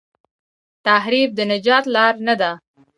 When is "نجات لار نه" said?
1.51-2.35